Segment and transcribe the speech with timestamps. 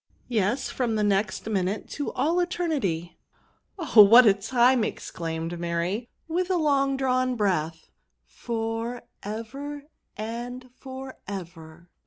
[0.13, 3.17] '* Yes> from the next minute to all eter nity.""
[3.77, 4.01] Oh!
[4.01, 9.83] what a time!" exelaimed Mary, with a long drawn breath;'* for ever!
[10.17, 11.91] and for ever!"